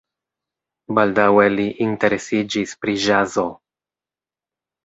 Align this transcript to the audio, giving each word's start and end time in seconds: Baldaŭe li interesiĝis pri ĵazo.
Baldaŭe 0.99 1.43
li 1.57 1.67
interesiĝis 1.87 2.73
pri 2.85 2.97
ĵazo. 3.07 3.47